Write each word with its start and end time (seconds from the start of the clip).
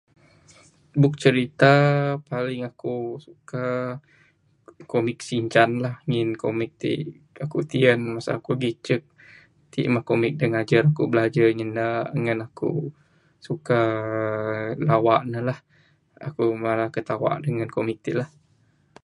Buk 1.01 1.13
crita 1.21 1.57
da 1.65 1.73
paling 2.29 2.61
aku 2.69 2.95
suka 3.27 3.65
comic 4.91 5.17
sinchan 5.27 5.69
lah 5.83 5.95
ngin 6.09 6.29
comic 6.43 6.71
ti 6.81 6.93
ku 7.51 7.59
tiyan 7.71 7.99
masa 8.13 8.33
ku 8.45 8.51
lagi 8.53 8.69
icek 8.75 9.01
ti 9.71 9.81
mah 9.93 10.05
comic 10.09 10.31
ku 10.35 10.39
da 10.39 10.45
ngajar 11.13 11.49
nyanda 11.57 11.87
ngan 12.21 12.39
aku 12.47 12.71
suka 13.47 13.79
lawak 14.87 15.21
ne 15.31 15.39
lah. 15.47 15.59
Aku 16.27 16.43
mala 16.63 16.85
ketawa 16.95 17.31
dangan 17.43 17.73
comic 17.75 17.97
ti 18.05 18.11
lah. 18.19 18.29